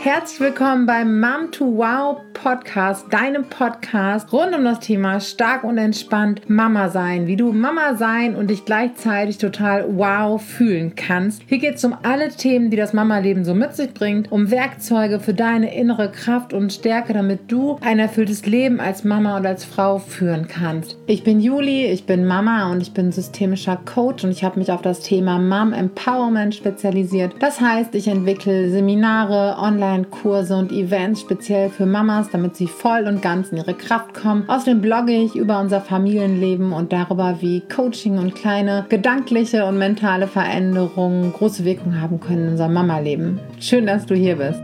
Herzlich 0.00 0.38
willkommen 0.38 0.86
beim 0.86 1.18
Mom 1.18 1.50
to 1.50 1.64
Wow 1.76 2.27
Podcast, 2.42 3.12
deinem 3.12 3.44
Podcast 3.44 4.32
rund 4.32 4.54
um 4.54 4.62
das 4.62 4.78
Thema 4.78 5.18
stark 5.18 5.64
und 5.64 5.76
entspannt 5.76 6.48
Mama 6.48 6.88
sein, 6.88 7.26
wie 7.26 7.34
du 7.34 7.52
Mama 7.52 7.96
sein 7.96 8.36
und 8.36 8.48
dich 8.48 8.64
gleichzeitig 8.64 9.38
total 9.38 9.84
wow 9.88 10.40
fühlen 10.40 10.94
kannst. 10.94 11.42
Hier 11.46 11.58
geht 11.58 11.74
es 11.74 11.84
um 11.84 11.96
alle 12.04 12.28
Themen, 12.28 12.70
die 12.70 12.76
das 12.76 12.92
Mama-Leben 12.92 13.44
so 13.44 13.54
mit 13.54 13.74
sich 13.74 13.92
bringt, 13.92 14.30
um 14.30 14.52
Werkzeuge 14.52 15.18
für 15.18 15.34
deine 15.34 15.74
innere 15.74 16.12
Kraft 16.12 16.52
und 16.52 16.72
Stärke, 16.72 17.12
damit 17.12 17.50
du 17.50 17.76
ein 17.80 17.98
erfülltes 17.98 18.46
Leben 18.46 18.78
als 18.78 19.02
Mama 19.02 19.36
und 19.36 19.44
als 19.44 19.64
Frau 19.64 19.98
führen 19.98 20.46
kannst. 20.46 20.96
Ich 21.06 21.24
bin 21.24 21.40
Juli, 21.40 21.86
ich 21.86 22.06
bin 22.06 22.24
Mama 22.24 22.70
und 22.70 22.80
ich 22.80 22.94
bin 22.94 23.10
systemischer 23.10 23.80
Coach 23.84 24.22
und 24.22 24.30
ich 24.30 24.44
habe 24.44 24.60
mich 24.60 24.70
auf 24.70 24.82
das 24.82 25.00
Thema 25.00 25.40
Mom 25.40 25.72
Empowerment 25.72 26.54
spezialisiert. 26.54 27.34
Das 27.40 27.60
heißt, 27.60 27.96
ich 27.96 28.06
entwickle 28.06 28.70
Seminare, 28.70 29.56
Online-Kurse 29.60 30.56
und 30.56 30.70
Events 30.70 31.22
speziell 31.22 31.68
für 31.68 31.86
Mamas 31.86 32.27
Podcast, 32.28 32.34
damit 32.34 32.56
sie 32.56 32.66
voll 32.66 33.06
und 33.06 33.22
ganz 33.22 33.50
in 33.50 33.58
ihre 33.58 33.74
Kraft 33.74 34.14
kommen. 34.14 34.44
Außerdem 34.48 34.80
blogge 34.80 35.12
ich 35.12 35.36
über 35.36 35.60
unser 35.60 35.80
Familienleben 35.80 36.72
und 36.72 36.92
darüber, 36.92 37.38
wie 37.40 37.60
Coaching 37.60 38.18
und 38.18 38.34
kleine 38.34 38.86
gedankliche 38.88 39.64
und 39.64 39.78
mentale 39.78 40.26
Veränderungen 40.26 41.32
große 41.32 41.64
Wirkung 41.64 42.00
haben 42.00 42.20
können 42.20 42.44
in 42.44 42.50
unserem 42.50 42.74
Mama-Leben. 42.74 43.40
Schön, 43.60 43.86
dass 43.86 44.06
du 44.06 44.14
hier 44.14 44.36
bist. 44.36 44.60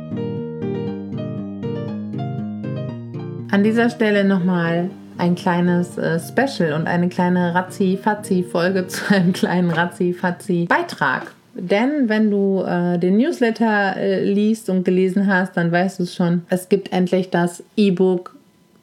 An 3.50 3.62
dieser 3.62 3.88
Stelle 3.88 4.24
nochmal 4.24 4.90
ein 5.16 5.36
kleines 5.36 5.96
äh, 5.96 6.18
Special 6.18 6.72
und 6.72 6.88
eine 6.88 7.08
kleine 7.08 7.54
Razzi-Fazzi-Folge 7.54 8.86
zu 8.88 9.14
einem 9.14 9.32
kleinen 9.32 9.70
Razzi-Fazzi-Beitrag. 9.70 11.32
Denn 11.54 12.08
wenn 12.08 12.30
du 12.30 12.62
äh, 12.62 12.98
den 12.98 13.16
Newsletter 13.16 13.96
äh, 13.96 14.24
liest 14.24 14.68
und 14.68 14.84
gelesen 14.84 15.26
hast, 15.26 15.56
dann 15.56 15.70
weißt 15.70 16.00
du 16.00 16.02
es 16.02 16.14
schon. 16.14 16.42
Es 16.48 16.68
gibt 16.68 16.92
endlich 16.92 17.30
das 17.30 17.62
E-Book 17.76 18.34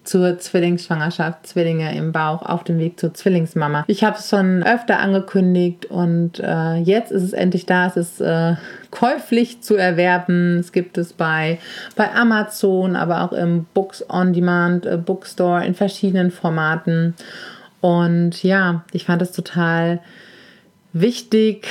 zur 0.04 0.40
Zwillingsschwangerschaft, 0.40 1.46
Zwillinge 1.46 1.96
im 1.96 2.12
Bauch 2.12 2.42
auf 2.42 2.64
dem 2.64 2.80
Weg 2.80 3.00
zur 3.00 3.14
Zwillingsmama. 3.14 3.84
Ich 3.88 4.04
habe 4.04 4.18
es 4.18 4.30
schon 4.30 4.64
öfter 4.64 5.00
angekündigt 5.00 5.86
und 5.86 6.40
äh, 6.40 6.78
jetzt 6.78 7.12
ist 7.12 7.24
es 7.24 7.34
endlich 7.34 7.66
da. 7.66 7.88
Es 7.88 7.98
ist 7.98 8.22
äh, 8.22 8.56
käuflich 8.90 9.62
zu 9.62 9.76
erwerben. 9.76 10.58
Es 10.60 10.72
gibt 10.72 10.98
es 10.98 11.14
bei, 11.14 11.60
bei 11.96 12.12
Amazon, 12.14 12.96
aber 12.96 13.22
auch 13.22 13.32
im 13.32 13.66
Books 13.74 14.04
on 14.10 14.34
Demand 14.34 14.86
äh, 14.86 14.98
Bookstore 14.98 15.66
in 15.66 15.76
verschiedenen 15.76 16.32
Formaten. 16.32 17.14
Und 17.80 18.44
ja, 18.44 18.84
ich 18.94 19.06
fand 19.06 19.22
es 19.22 19.32
total 19.32 20.00
wichtig, 20.94 21.68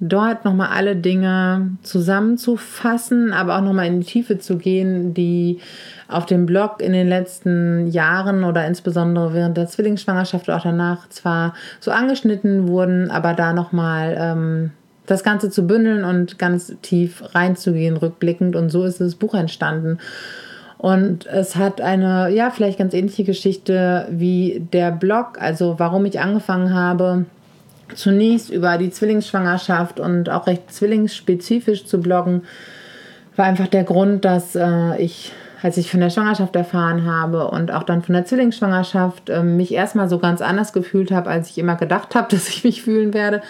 dort 0.00 0.44
nochmal 0.44 0.68
alle 0.68 0.96
Dinge 0.96 1.72
zusammenzufassen, 1.82 3.32
aber 3.32 3.56
auch 3.56 3.62
nochmal 3.62 3.86
in 3.86 4.00
die 4.00 4.06
Tiefe 4.06 4.38
zu 4.38 4.56
gehen, 4.56 5.14
die 5.14 5.58
auf 6.06 6.26
dem 6.26 6.46
Blog 6.46 6.80
in 6.80 6.92
den 6.92 7.08
letzten 7.08 7.88
Jahren 7.88 8.44
oder 8.44 8.66
insbesondere 8.66 9.34
während 9.34 9.56
der 9.56 9.66
Zwillingsschwangerschaft 9.66 10.48
oder 10.48 10.58
auch 10.58 10.62
danach 10.62 11.08
zwar 11.08 11.54
so 11.80 11.90
angeschnitten 11.90 12.68
wurden, 12.68 13.10
aber 13.10 13.34
da 13.34 13.52
nochmal 13.52 14.16
ähm, 14.18 14.70
das 15.06 15.24
Ganze 15.24 15.50
zu 15.50 15.66
bündeln 15.66 16.04
und 16.04 16.38
ganz 16.38 16.74
tief 16.82 17.22
reinzugehen, 17.34 17.96
rückblickend. 17.96 18.54
Und 18.54 18.70
so 18.70 18.84
ist 18.84 19.00
das 19.00 19.14
Buch 19.14 19.34
entstanden. 19.34 19.98
Und 20.76 21.26
es 21.26 21.56
hat 21.56 21.80
eine, 21.80 22.30
ja, 22.30 22.50
vielleicht 22.50 22.78
ganz 22.78 22.94
ähnliche 22.94 23.24
Geschichte 23.24 24.06
wie 24.10 24.64
der 24.72 24.92
Blog, 24.92 25.40
also 25.40 25.74
warum 25.78 26.04
ich 26.06 26.20
angefangen 26.20 26.72
habe, 26.72 27.24
zunächst 27.94 28.50
über 28.50 28.78
die 28.78 28.90
Zwillingsschwangerschaft 28.90 30.00
und 30.00 30.30
auch 30.30 30.46
recht 30.46 30.72
zwillingsspezifisch 30.72 31.84
zu 31.86 32.00
bloggen, 32.00 32.42
war 33.36 33.46
einfach 33.46 33.68
der 33.68 33.84
Grund, 33.84 34.24
dass 34.24 34.56
äh, 34.56 34.96
ich, 35.00 35.32
als 35.62 35.76
ich 35.76 35.90
von 35.90 36.00
der 36.00 36.10
Schwangerschaft 36.10 36.56
erfahren 36.56 37.04
habe 37.04 37.48
und 37.48 37.70
auch 37.72 37.84
dann 37.84 38.02
von 38.02 38.14
der 38.14 38.24
Zwillingsschwangerschaft, 38.24 39.30
äh, 39.30 39.42
mich 39.42 39.72
erstmal 39.72 40.08
so 40.08 40.18
ganz 40.18 40.40
anders 40.40 40.72
gefühlt 40.72 41.10
habe, 41.10 41.30
als 41.30 41.50
ich 41.50 41.58
immer 41.58 41.76
gedacht 41.76 42.14
habe, 42.14 42.28
dass 42.30 42.48
ich 42.48 42.64
mich 42.64 42.82
fühlen 42.82 43.14
werde. 43.14 43.42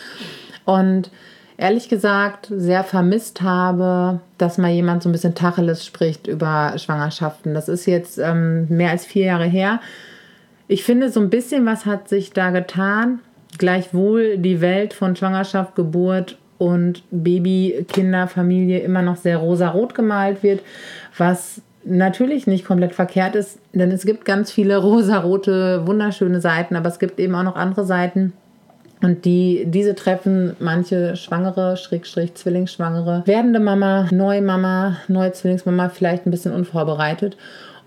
Und 0.64 1.10
ehrlich 1.56 1.88
gesagt 1.88 2.52
sehr 2.54 2.84
vermisst 2.84 3.40
habe, 3.42 4.20
dass 4.36 4.58
mal 4.58 4.70
jemand 4.70 5.02
so 5.02 5.08
ein 5.08 5.12
bisschen 5.12 5.34
Tacheles 5.34 5.84
spricht 5.84 6.26
über 6.26 6.74
Schwangerschaften. 6.76 7.54
Das 7.54 7.68
ist 7.68 7.86
jetzt 7.86 8.18
ähm, 8.18 8.66
mehr 8.68 8.90
als 8.90 9.04
vier 9.04 9.24
Jahre 9.24 9.46
her. 9.46 9.80
Ich 10.68 10.84
finde, 10.84 11.10
so 11.10 11.20
ein 11.20 11.30
bisschen 11.30 11.64
was 11.64 11.86
hat 11.86 12.08
sich 12.08 12.32
da 12.32 12.50
getan 12.50 13.20
gleichwohl 13.56 14.38
die 14.38 14.60
Welt 14.60 14.92
von 14.92 15.16
Schwangerschaft, 15.16 15.74
Geburt 15.74 16.36
und 16.58 17.02
Baby, 17.10 17.86
Kinder, 17.88 18.26
Familie 18.26 18.80
immer 18.80 19.02
noch 19.02 19.16
sehr 19.16 19.38
rosarot 19.38 19.94
gemalt 19.94 20.42
wird, 20.42 20.60
was 21.16 21.62
natürlich 21.84 22.46
nicht 22.46 22.64
komplett 22.64 22.94
verkehrt 22.94 23.34
ist, 23.34 23.58
denn 23.72 23.90
es 23.90 24.04
gibt 24.04 24.24
ganz 24.24 24.50
viele 24.50 24.76
rosarote, 24.82 25.86
wunderschöne 25.86 26.40
Seiten, 26.40 26.76
aber 26.76 26.88
es 26.88 26.98
gibt 26.98 27.18
eben 27.20 27.34
auch 27.34 27.44
noch 27.44 27.56
andere 27.56 27.84
Seiten. 27.84 28.32
Und 29.00 29.24
die, 29.24 29.64
diese 29.66 29.94
treffen 29.94 30.56
manche 30.58 31.14
Schwangere, 31.14 31.76
Schrägstrich, 31.76 32.34
Zwillingsschwangere, 32.34 33.22
werdende 33.26 33.60
Mama, 33.60 34.08
Neumama, 34.10 34.96
neue 35.06 35.32
Zwillingsmama 35.32 35.88
vielleicht 35.88 36.26
ein 36.26 36.32
bisschen 36.32 36.52
unvorbereitet. 36.52 37.36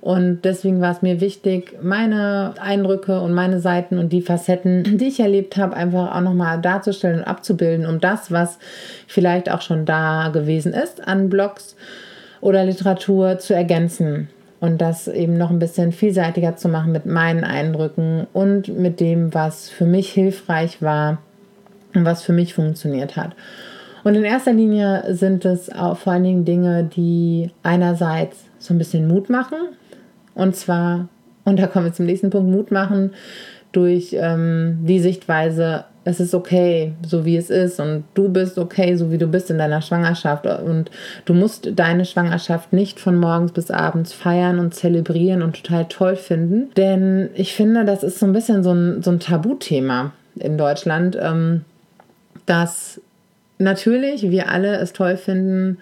Und 0.01 0.45
deswegen 0.45 0.81
war 0.81 0.91
es 0.91 1.03
mir 1.03 1.21
wichtig, 1.21 1.77
meine 1.83 2.55
Eindrücke 2.59 3.21
und 3.21 3.33
meine 3.33 3.59
Seiten 3.59 3.99
und 3.99 4.11
die 4.11 4.23
Facetten, 4.23 4.97
die 4.97 5.07
ich 5.07 5.19
erlebt 5.19 5.57
habe, 5.57 5.75
einfach 5.75 6.15
auch 6.15 6.21
nochmal 6.21 6.59
darzustellen 6.59 7.19
und 7.19 7.25
abzubilden, 7.25 7.85
um 7.85 7.99
das, 7.99 8.31
was 8.31 8.57
vielleicht 9.07 9.51
auch 9.51 9.61
schon 9.61 9.85
da 9.85 10.29
gewesen 10.29 10.73
ist 10.73 11.07
an 11.07 11.29
Blogs 11.29 11.75
oder 12.41 12.65
Literatur 12.65 13.37
zu 13.37 13.53
ergänzen 13.53 14.29
und 14.59 14.81
das 14.81 15.07
eben 15.07 15.37
noch 15.37 15.51
ein 15.51 15.59
bisschen 15.59 15.91
vielseitiger 15.91 16.55
zu 16.55 16.67
machen 16.67 16.91
mit 16.91 17.05
meinen 17.05 17.43
Eindrücken 17.43 18.25
und 18.33 18.69
mit 18.69 18.99
dem, 18.99 19.33
was 19.35 19.69
für 19.69 19.85
mich 19.85 20.11
hilfreich 20.11 20.81
war 20.81 21.19
und 21.93 22.05
was 22.05 22.23
für 22.23 22.33
mich 22.33 22.55
funktioniert 22.55 23.15
hat. 23.15 23.35
Und 24.03 24.15
in 24.15 24.23
erster 24.23 24.53
Linie 24.53 25.03
sind 25.13 25.45
es 25.45 25.69
vor 25.69 26.13
allen 26.13 26.23
Dingen 26.23 26.45
Dinge, 26.45 26.83
die 26.83 27.51
einerseits 27.61 28.45
so 28.57 28.73
ein 28.73 28.79
bisschen 28.79 29.07
Mut 29.07 29.29
machen, 29.29 29.57
und 30.35 30.55
zwar, 30.55 31.07
und 31.43 31.59
da 31.59 31.67
kommen 31.67 31.85
wir 31.85 31.93
zum 31.93 32.05
nächsten 32.05 32.29
Punkt, 32.29 32.49
Mut 32.49 32.71
machen 32.71 33.11
durch 33.71 34.13
ähm, 34.13 34.79
die 34.83 34.99
Sichtweise, 34.99 35.85
es 36.03 36.19
ist 36.19 36.33
okay, 36.33 36.93
so 37.05 37.25
wie 37.25 37.37
es 37.37 37.49
ist 37.49 37.79
und 37.79 38.03
du 38.15 38.27
bist 38.27 38.57
okay, 38.57 38.95
so 38.95 39.11
wie 39.11 39.17
du 39.17 39.27
bist 39.27 39.51
in 39.51 39.59
deiner 39.59 39.81
Schwangerschaft. 39.81 40.47
Und 40.47 40.89
du 41.25 41.33
musst 41.33 41.69
deine 41.75 42.05
Schwangerschaft 42.05 42.73
nicht 42.73 42.99
von 42.99 43.15
morgens 43.17 43.51
bis 43.51 43.69
abends 43.69 44.11
feiern 44.11 44.59
und 44.59 44.73
zelebrieren 44.73 45.43
und 45.43 45.63
total 45.63 45.85
toll 45.85 46.15
finden, 46.15 46.71
denn 46.75 47.29
ich 47.35 47.53
finde, 47.53 47.85
das 47.85 48.03
ist 48.03 48.19
so 48.19 48.25
ein 48.25 48.33
bisschen 48.33 48.63
so 48.63 48.73
ein, 48.73 49.03
so 49.03 49.11
ein 49.11 49.19
Tabuthema 49.19 50.11
in 50.35 50.57
Deutschland, 50.57 51.17
ähm, 51.21 51.61
dass 52.45 52.99
natürlich 53.59 54.31
wir 54.31 54.49
alle 54.49 54.77
es 54.77 54.93
toll 54.93 55.17
finden, 55.17 55.77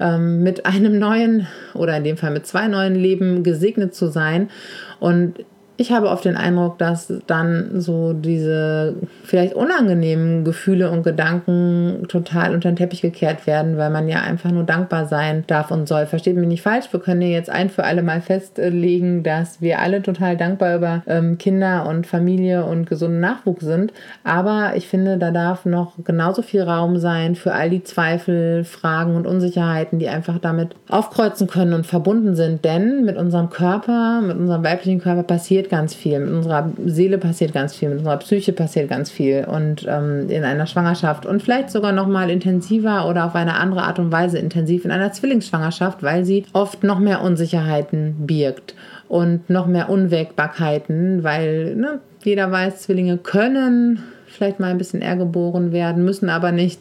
ähm, 0.00 0.42
mit 0.42 0.66
einem 0.66 0.98
neuen 0.98 1.46
oder 1.74 1.96
in 1.96 2.04
dem 2.04 2.16
Fall 2.16 2.30
mit 2.30 2.46
zwei 2.46 2.66
neuen 2.66 2.94
Leben 2.94 3.42
gesegnet 3.44 3.94
zu 3.94 4.08
sein. 4.08 4.50
Und 4.98 5.44
ich 5.80 5.92
habe 5.92 6.10
oft 6.10 6.26
den 6.26 6.36
Eindruck, 6.36 6.76
dass 6.76 7.10
dann 7.26 7.80
so 7.80 8.12
diese 8.12 8.96
vielleicht 9.24 9.54
unangenehmen 9.54 10.44
Gefühle 10.44 10.90
und 10.90 11.04
Gedanken 11.04 12.04
total 12.06 12.52
unter 12.52 12.70
den 12.70 12.76
Teppich 12.76 13.00
gekehrt 13.00 13.46
werden, 13.46 13.78
weil 13.78 13.88
man 13.88 14.06
ja 14.06 14.20
einfach 14.20 14.50
nur 14.50 14.64
dankbar 14.64 15.06
sein 15.06 15.44
darf 15.46 15.70
und 15.70 15.88
soll. 15.88 16.04
Versteht 16.04 16.36
mich 16.36 16.48
nicht 16.48 16.60
falsch, 16.60 16.92
wir 16.92 17.00
können 17.00 17.22
ja 17.22 17.28
jetzt 17.28 17.48
ein 17.48 17.70
für 17.70 17.84
alle 17.84 18.02
Mal 18.02 18.20
festlegen, 18.20 19.22
dass 19.22 19.62
wir 19.62 19.78
alle 19.78 20.02
total 20.02 20.36
dankbar 20.36 20.76
über 20.76 21.02
ähm, 21.06 21.38
Kinder 21.38 21.86
und 21.88 22.06
Familie 22.06 22.66
und 22.66 22.86
gesunden 22.86 23.20
Nachwuchs 23.20 23.64
sind. 23.64 23.94
Aber 24.22 24.72
ich 24.74 24.86
finde, 24.86 25.16
da 25.16 25.30
darf 25.30 25.64
noch 25.64 25.94
genauso 26.04 26.42
viel 26.42 26.60
Raum 26.60 26.98
sein 26.98 27.36
für 27.36 27.54
all 27.54 27.70
die 27.70 27.84
Zweifel, 27.84 28.64
Fragen 28.64 29.16
und 29.16 29.26
Unsicherheiten, 29.26 29.98
die 29.98 30.10
einfach 30.10 30.38
damit 30.40 30.76
aufkreuzen 30.90 31.46
können 31.46 31.72
und 31.72 31.86
verbunden 31.86 32.36
sind. 32.36 32.66
Denn 32.66 33.06
mit 33.06 33.16
unserem 33.16 33.48
Körper, 33.48 34.20
mit 34.20 34.36
unserem 34.36 34.62
weiblichen 34.62 35.00
Körper 35.00 35.22
passiert 35.22 35.69
ganz 35.70 35.94
viel, 35.94 36.20
mit 36.20 36.30
unserer 36.30 36.70
Seele 36.84 37.16
passiert 37.16 37.54
ganz 37.54 37.74
viel, 37.74 37.88
mit 37.88 37.98
unserer 37.98 38.18
Psyche 38.18 38.52
passiert 38.52 38.90
ganz 38.90 39.10
viel 39.10 39.46
und 39.50 39.86
ähm, 39.88 40.28
in 40.28 40.44
einer 40.44 40.66
Schwangerschaft 40.66 41.24
und 41.24 41.42
vielleicht 41.42 41.70
sogar 41.70 41.92
noch 41.92 42.06
mal 42.06 42.28
intensiver 42.28 43.08
oder 43.08 43.24
auf 43.24 43.34
eine 43.34 43.54
andere 43.54 43.84
Art 43.84 43.98
und 43.98 44.12
Weise 44.12 44.38
intensiv 44.38 44.84
in 44.84 44.90
einer 44.90 45.12
Zwillingsschwangerschaft, 45.12 46.02
weil 46.02 46.24
sie 46.24 46.44
oft 46.52 46.84
noch 46.84 46.98
mehr 46.98 47.22
Unsicherheiten 47.22 48.26
birgt 48.26 48.74
und 49.08 49.48
noch 49.48 49.66
mehr 49.66 49.88
Unwägbarkeiten, 49.88 51.24
weil 51.24 51.74
ne, 51.76 52.00
jeder 52.22 52.50
weiß, 52.50 52.82
Zwillinge 52.82 53.16
können 53.16 54.02
vielleicht 54.26 54.60
mal 54.60 54.70
ein 54.70 54.78
bisschen 54.78 55.02
eher 55.02 55.16
geboren 55.16 55.72
werden, 55.72 56.04
müssen 56.04 56.28
aber 56.28 56.52
nicht. 56.52 56.80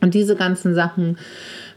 Und 0.00 0.14
diese 0.14 0.34
ganzen 0.34 0.74
Sachen 0.74 1.18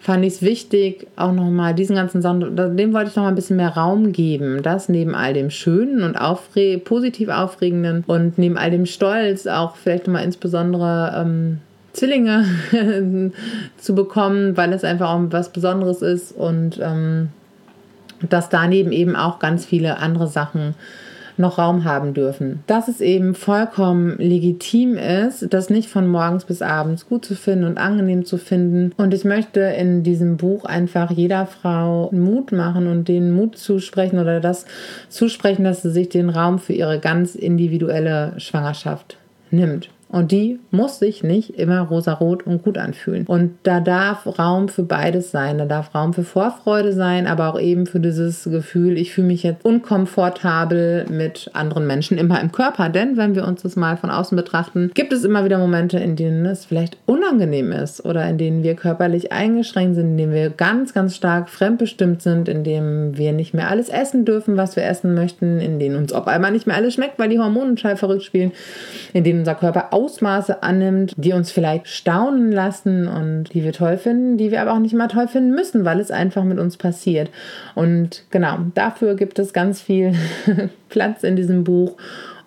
fand 0.03 0.25
ich 0.25 0.33
es 0.33 0.41
wichtig, 0.41 1.07
auch 1.15 1.31
nochmal 1.31 1.73
diesen 1.73 1.95
ganzen 1.95 2.21
Sachen, 2.21 2.57
dem 2.57 2.93
wollte 2.93 3.09
ich 3.09 3.15
nochmal 3.15 3.31
ein 3.31 3.35
bisschen 3.35 3.55
mehr 3.55 3.69
Raum 3.69 4.11
geben. 4.11 4.61
Das 4.61 4.89
neben 4.89 5.15
all 5.15 5.33
dem 5.33 5.49
Schönen 5.49 6.03
und 6.03 6.17
aufre 6.17 6.77
positiv 6.77 7.29
Aufregenden 7.29 8.03
und 8.05 8.37
neben 8.37 8.57
all 8.57 8.69
dem 8.69 8.85
Stolz 8.85 9.47
auch 9.47 9.77
vielleicht 9.77 10.07
nochmal 10.07 10.25
insbesondere 10.25 11.13
ähm, 11.15 11.59
Zwillinge 11.93 12.43
zu 13.77 13.95
bekommen, 13.95 14.57
weil 14.57 14.73
es 14.73 14.83
einfach 14.83 15.09
auch 15.09 15.21
was 15.29 15.53
Besonderes 15.53 16.01
ist 16.01 16.33
und 16.33 16.81
ähm, 16.81 17.29
dass 18.29 18.49
daneben 18.49 18.91
eben 18.91 19.15
auch 19.15 19.39
ganz 19.39 19.65
viele 19.65 19.99
andere 19.99 20.27
Sachen 20.27 20.75
noch 21.37 21.57
Raum 21.57 21.83
haben 21.83 22.13
dürfen. 22.13 22.63
Dass 22.67 22.87
es 22.87 23.01
eben 23.01 23.35
vollkommen 23.35 24.17
legitim 24.17 24.97
ist, 24.97 25.53
das 25.53 25.69
nicht 25.69 25.89
von 25.89 26.07
morgens 26.07 26.45
bis 26.45 26.61
abends 26.61 27.07
gut 27.07 27.25
zu 27.25 27.35
finden 27.35 27.65
und 27.65 27.77
angenehm 27.77 28.25
zu 28.25 28.37
finden. 28.37 28.93
Und 28.97 29.13
ich 29.13 29.25
möchte 29.25 29.61
in 29.61 30.03
diesem 30.03 30.37
Buch 30.37 30.65
einfach 30.65 31.11
jeder 31.11 31.45
Frau 31.45 32.09
Mut 32.11 32.51
machen 32.51 32.87
und 32.87 33.07
den 33.07 33.31
Mut 33.31 33.57
zusprechen 33.57 34.19
oder 34.19 34.39
das 34.39 34.65
zusprechen, 35.09 35.63
dass 35.63 35.81
sie 35.81 35.91
sich 35.91 36.09
den 36.09 36.29
Raum 36.29 36.59
für 36.59 36.73
ihre 36.73 36.99
ganz 36.99 37.35
individuelle 37.35 38.33
Schwangerschaft 38.37 39.17
nimmt. 39.51 39.89
Und 40.13 40.31
die 40.31 40.59
muss 40.69 40.99
sich 40.99 41.23
nicht 41.23 41.57
immer 41.57 41.79
rosarot 41.81 42.45
und 42.45 42.63
gut 42.63 42.77
anfühlen. 42.77 43.25
Und 43.25 43.55
da 43.63 43.79
darf 43.79 44.27
Raum 44.37 44.69
für 44.69 44.83
beides 44.83 45.31
sein. 45.31 45.57
Da 45.57 45.65
darf 45.65 45.95
Raum 45.95 46.13
für 46.13 46.23
Vorfreude 46.23 46.93
sein, 46.93 47.25
aber 47.25 47.49
auch 47.49 47.59
eben 47.59 47.87
für 47.87 47.99
dieses 47.99 48.43
Gefühl, 48.43 48.99
ich 48.99 49.11
fühle 49.11 49.25
mich 49.25 49.41
jetzt 49.41 49.65
unkomfortabel 49.65 51.07
mit 51.09 51.49
anderen 51.53 51.87
Menschen 51.87 52.19
immer 52.19 52.39
im 52.41 52.51
Körper. 52.51 52.89
Denn 52.89 53.17
wenn 53.17 53.33
wir 53.33 53.47
uns 53.47 53.63
das 53.63 53.75
mal 53.75 53.97
von 53.97 54.11
außen 54.11 54.35
betrachten, 54.35 54.91
gibt 54.93 55.13
es 55.13 55.23
immer 55.23 55.45
wieder 55.45 55.57
Momente, 55.57 55.97
in 55.97 56.15
denen 56.15 56.45
es 56.45 56.65
vielleicht 56.65 56.97
unangenehm 57.07 57.71
ist 57.71 58.05
oder 58.05 58.29
in 58.29 58.37
denen 58.37 58.61
wir 58.61 58.75
körperlich 58.75 59.31
eingeschränkt 59.31 59.95
sind, 59.95 60.11
in 60.11 60.17
denen 60.17 60.33
wir 60.33 60.51
ganz, 60.51 60.93
ganz 60.93 61.15
stark 61.15 61.49
fremdbestimmt 61.49 62.21
sind, 62.21 62.47
in 62.47 62.63
denen 62.63 63.17
wir 63.17 63.33
nicht 63.33 63.55
mehr 63.55 63.67
alles 63.67 63.89
essen 63.89 64.25
dürfen, 64.25 64.57
was 64.57 64.75
wir 64.75 64.85
essen 64.85 65.15
möchten, 65.15 65.59
in 65.59 65.79
denen 65.79 65.95
uns 65.95 66.13
auf 66.13 66.27
einmal 66.27 66.51
nicht 66.51 66.67
mehr 66.67 66.75
alles 66.75 66.93
schmeckt, 66.93 67.17
weil 67.17 67.29
die 67.29 67.39
Hormone 67.39 67.77
verrückt 67.77 68.23
spielen, 68.23 68.51
in 69.13 69.23
denen 69.23 69.39
unser 69.39 69.55
Körper 69.55 69.91
Ausmaße 70.03 70.63
annimmt, 70.63 71.13
die 71.17 71.33
uns 71.33 71.51
vielleicht 71.51 71.87
staunen 71.87 72.51
lassen 72.51 73.07
und 73.07 73.53
die 73.53 73.63
wir 73.63 73.73
toll 73.73 73.97
finden, 73.97 74.37
die 74.37 74.51
wir 74.51 74.61
aber 74.61 74.73
auch 74.73 74.79
nicht 74.79 74.93
mal 74.93 75.07
toll 75.07 75.27
finden 75.27 75.51
müssen, 75.51 75.85
weil 75.85 75.99
es 75.99 76.11
einfach 76.11 76.43
mit 76.43 76.59
uns 76.59 76.77
passiert. 76.77 77.29
Und 77.75 78.23
genau, 78.31 78.57
dafür 78.75 79.15
gibt 79.15 79.39
es 79.39 79.53
ganz 79.53 79.81
viel 79.81 80.13
Platz 80.89 81.23
in 81.23 81.35
diesem 81.35 81.63
Buch. 81.63 81.95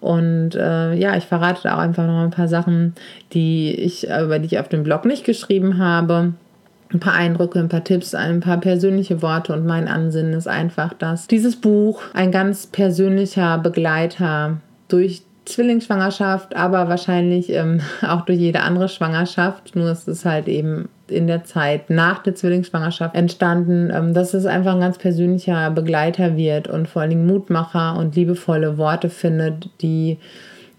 Und 0.00 0.54
äh, 0.54 0.94
ja, 0.94 1.16
ich 1.16 1.24
verrate 1.24 1.62
da 1.64 1.76
auch 1.76 1.80
einfach 1.80 2.06
noch 2.06 2.22
ein 2.22 2.30
paar 2.30 2.48
Sachen, 2.48 2.94
die 3.32 3.74
ich, 3.74 4.08
über 4.08 4.38
die 4.38 4.46
ich 4.46 4.58
auf 4.58 4.68
dem 4.68 4.82
Blog 4.82 5.04
nicht 5.04 5.24
geschrieben 5.24 5.78
habe 5.78 6.34
ein 6.92 7.00
paar 7.00 7.14
Eindrücke, 7.14 7.58
ein 7.58 7.68
paar 7.68 7.84
Tipps, 7.84 8.14
ein 8.14 8.40
paar 8.40 8.58
persönliche 8.58 9.22
Worte 9.22 9.52
und 9.52 9.66
mein 9.66 9.88
Ansinnen 9.88 10.34
ist 10.34 10.46
einfach, 10.46 10.92
dass 10.94 11.26
dieses 11.26 11.56
Buch 11.56 12.02
ein 12.14 12.30
ganz 12.30 12.66
persönlicher 12.66 13.58
Begleiter 13.58 14.58
durch 14.88 15.22
Zwillingsschwangerschaft, 15.46 16.54
aber 16.54 16.88
wahrscheinlich 16.88 17.50
ähm, 17.50 17.81
auch 18.02 18.22
durch 18.22 18.38
jede 18.38 18.60
andere 18.60 18.88
Schwangerschaft. 18.88 19.75
Nur 19.75 19.88
es 19.88 20.06
ist 20.06 20.25
halt 20.25 20.48
eben 20.48 20.88
in 21.08 21.26
der 21.26 21.44
Zeit 21.44 21.88
nach 21.88 22.22
der 22.22 22.34
Zwillingsschwangerschaft 22.34 23.14
entstanden, 23.14 23.90
ähm, 23.94 24.12
dass 24.12 24.34
es 24.34 24.44
einfach 24.44 24.75
ein 24.75 24.81
ganz 24.81 24.98
persönlicher 24.98 25.70
Begleiter 25.70 26.37
wird 26.37 26.69
und 26.69 26.88
vor 26.88 27.02
allen 27.02 27.10
Dingen 27.10 27.26
Mutmacher 27.26 27.96
und 27.96 28.16
liebevolle 28.16 28.76
Worte 28.76 29.08
findet, 29.08 29.70
die 29.81 30.19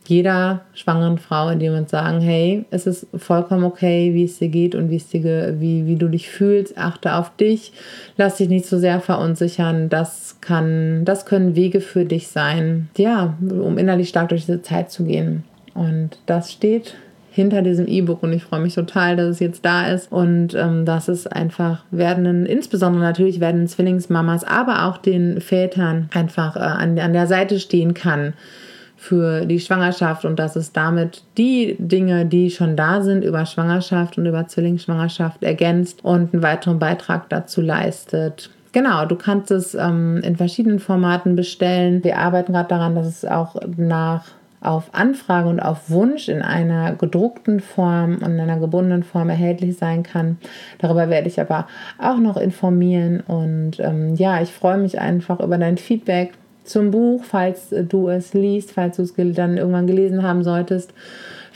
jeder 0.08 0.62
schwangeren 0.74 1.18
Frau, 1.18 1.50
indem 1.50 1.74
wir 1.74 1.86
sagen, 1.88 2.22
hey, 2.22 2.66
es 2.72 2.88
ist 2.88 3.08
vollkommen 3.16 3.64
okay, 3.64 4.14
wie 4.14 4.24
es 4.24 4.40
dir 4.40 4.50
geht 4.50 4.76
und 4.76 4.90
wie, 4.90 4.96
es 4.96 5.08
dir, 5.10 5.56
wie, 5.60 5.86
wie 5.86 5.96
du 5.96 6.08
dich 6.08 6.30
fühlst. 6.30 6.78
Achte 6.78 7.16
auf 7.16 7.36
dich, 7.36 7.74
lass 8.18 8.38
dich 8.38 8.50
nicht 8.50 8.66
so 8.66 8.78
sehr 8.80 9.00
verunsichern. 9.00 9.90
Das 9.90 10.38
kann, 10.42 11.06
das 11.06 11.26
können 11.26 11.56
Wege 11.56 11.82
für 11.82 12.06
dich 12.06 12.28
sein, 12.28 12.90
ja, 12.98 13.36
um 13.42 13.78
innerlich 13.78 14.10
stark 14.10 14.30
durch 14.30 14.46
diese 14.46 14.62
Zeit 14.62 14.92
zu 14.92 15.04
gehen. 15.04 15.44
Und 15.74 16.20
das 16.26 16.52
steht 16.52 16.96
hinter 17.30 17.62
diesem 17.62 17.88
E-Book 17.88 18.24
und 18.24 18.34
ich 18.34 18.44
freue 18.44 18.62
mich 18.62 18.74
total, 18.74 19.16
dass 19.16 19.28
es 19.28 19.40
jetzt 19.40 19.64
da 19.64 19.88
ist 19.88 20.12
und 20.12 20.56
ähm, 20.56 20.86
dass 20.86 21.08
es 21.08 21.28
einfach 21.28 21.84
werdenden, 21.92 22.48
insbesondere 22.48 23.04
natürlich 23.04 23.40
werdenden 23.40 23.68
Zwillingsmamas, 23.68 24.44
aber 24.44 24.86
auch 24.86 24.98
den 24.98 25.40
Vätern 25.40 26.10
einfach 26.16 26.56
äh, 26.56 26.60
an, 26.60 26.98
an 26.98 27.14
der 27.14 27.28
Seite 27.28 27.60
stehen 27.60 27.94
kann 27.94 28.34
für 28.98 29.46
die 29.46 29.60
Schwangerschaft 29.60 30.26
und 30.26 30.38
dass 30.38 30.56
es 30.56 30.74
damit 30.74 31.24
die 31.38 31.76
Dinge, 31.80 32.26
die 32.26 32.50
schon 32.50 32.76
da 32.76 33.02
sind 33.02 33.24
über 33.24 33.46
Schwangerschaft 33.46 34.18
und 34.18 34.26
über 34.26 34.48
Zwillingsschwangerschaft 34.48 35.44
ergänzt 35.44 36.04
und 36.04 36.34
einen 36.34 36.44
weiteren 36.44 36.80
Beitrag 36.80 37.30
dazu 37.30 37.62
leistet. 37.62 38.50
Genau, 38.74 39.06
du 39.06 39.16
kannst 39.16 39.52
es 39.52 39.76
ähm, 39.76 40.20
in 40.24 40.36
verschiedenen 40.36 40.80
Formaten 40.80 41.36
bestellen. 41.36 42.04
Wir 42.04 42.18
arbeiten 42.18 42.54
gerade 42.54 42.70
daran, 42.70 42.96
dass 42.96 43.08
es 43.08 43.24
auch 43.24 43.56
nach 43.78 44.26
auf 44.60 44.94
Anfrage 44.94 45.48
und 45.48 45.60
auf 45.60 45.90
Wunsch 45.90 46.28
in 46.28 46.42
einer 46.42 46.94
gedruckten 46.94 47.60
Form 47.60 48.16
und 48.16 48.34
in 48.34 48.40
einer 48.40 48.60
gebundenen 48.60 49.04
Form 49.04 49.30
erhältlich 49.30 49.78
sein 49.78 50.02
kann. 50.02 50.38
Darüber 50.80 51.10
werde 51.10 51.28
ich 51.28 51.40
aber 51.40 51.68
auch 52.00 52.18
noch 52.18 52.38
informieren. 52.38 53.22
Und 53.22 53.80
ähm, 53.80 54.16
ja, 54.16 54.42
ich 54.42 54.52
freue 54.52 54.80
mich 54.80 55.00
einfach 55.00 55.40
über 55.40 55.58
dein 55.58 55.78
Feedback 55.78 56.34
zum 56.68 56.92
Buch, 56.92 57.24
falls 57.24 57.70
du 57.70 58.10
es 58.10 58.34
liest, 58.34 58.72
falls 58.72 58.98
du 58.98 59.04
es 59.04 59.14
dann 59.16 59.58
irgendwann 59.58 59.88
gelesen 59.88 60.24
haben 60.24 60.44
solltest. 60.44 60.94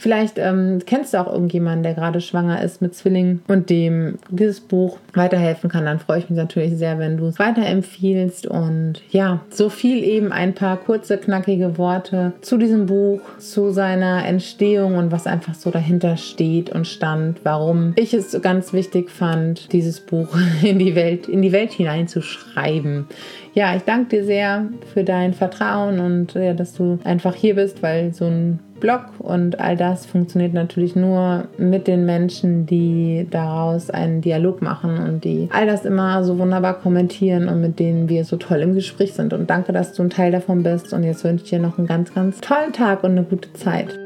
Vielleicht 0.02 0.36
ähm, 0.36 0.80
kennst 0.84 1.14
du 1.14 1.20
auch 1.20 1.32
irgendjemanden, 1.32 1.84
der 1.84 1.94
gerade 1.94 2.20
schwanger 2.20 2.60
ist 2.60 2.82
mit 2.82 2.92
Zwillingen 2.92 3.40
und 3.46 3.70
dem 3.70 4.18
dieses 4.30 4.58
Buch 4.58 4.98
weiterhelfen 5.14 5.70
kann. 5.70 5.84
Dann 5.84 6.00
freue 6.00 6.18
ich 6.18 6.28
mich 6.28 6.36
natürlich 6.36 6.76
sehr, 6.76 6.98
wenn 6.98 7.18
du 7.18 7.26
es 7.26 7.38
weiterempfiehlst. 7.38 8.48
Und 8.48 8.94
ja, 9.10 9.42
so 9.50 9.68
viel 9.68 10.02
eben 10.02 10.32
ein 10.32 10.54
paar 10.54 10.76
kurze, 10.78 11.18
knackige 11.18 11.78
Worte 11.78 12.32
zu 12.40 12.58
diesem 12.58 12.86
Buch, 12.86 13.20
zu 13.38 13.70
seiner 13.70 14.26
Entstehung 14.26 14.96
und 14.96 15.12
was 15.12 15.28
einfach 15.28 15.54
so 15.54 15.70
dahinter 15.70 16.16
steht 16.16 16.70
und 16.70 16.88
stand, 16.88 17.38
warum 17.44 17.92
ich 17.94 18.12
es 18.12 18.36
ganz 18.42 18.72
wichtig 18.72 19.08
fand, 19.08 19.72
dieses 19.72 20.00
Buch 20.00 20.36
in 20.64 20.80
die 20.80 20.96
Welt, 20.96 21.28
in 21.28 21.42
die 21.42 21.52
Welt 21.52 21.70
hineinzuschreiben 21.70 23.06
ja, 23.54 23.76
ich 23.76 23.82
danke 23.82 24.16
dir 24.16 24.24
sehr 24.24 24.66
für 24.94 25.04
dein 25.04 25.34
Vertrauen 25.34 26.00
und 26.00 26.32
ja, 26.32 26.54
dass 26.54 26.72
du 26.72 26.98
einfach 27.04 27.34
hier 27.34 27.56
bist, 27.56 27.82
weil 27.82 28.14
so 28.14 28.24
ein 28.24 28.60
Blog 28.82 29.02
und 29.20 29.60
all 29.60 29.76
das 29.76 30.06
funktioniert 30.06 30.52
natürlich 30.54 30.96
nur 30.96 31.44
mit 31.56 31.86
den 31.86 32.04
Menschen, 32.04 32.66
die 32.66 33.28
daraus 33.30 33.90
einen 33.90 34.20
Dialog 34.20 34.60
machen 34.60 34.98
und 34.98 35.24
die 35.24 35.48
all 35.52 35.66
das 35.66 35.84
immer 35.84 36.24
so 36.24 36.36
wunderbar 36.38 36.74
kommentieren 36.74 37.48
und 37.48 37.60
mit 37.60 37.78
denen 37.78 38.08
wir 38.08 38.24
so 38.24 38.36
toll 38.36 38.58
im 38.58 38.74
Gespräch 38.74 39.14
sind. 39.14 39.32
Und 39.32 39.48
danke, 39.48 39.72
dass 39.72 39.92
du 39.92 40.02
ein 40.02 40.10
Teil 40.10 40.32
davon 40.32 40.64
bist. 40.64 40.92
Und 40.92 41.04
jetzt 41.04 41.22
wünsche 41.22 41.44
ich 41.44 41.50
dir 41.50 41.60
noch 41.60 41.78
einen 41.78 41.86
ganz, 41.86 42.12
ganz 42.12 42.40
tollen 42.40 42.72
Tag 42.72 43.04
und 43.04 43.12
eine 43.12 43.22
gute 43.22 43.52
Zeit. 43.52 43.96